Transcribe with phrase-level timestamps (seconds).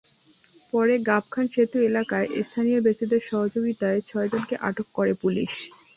[0.73, 5.53] পরে গাবখান সেতু এলাকায় স্থানীয় ব্যক্তিদের সহযোগিতায় ছয়জনকে আটক করে পুলিশ।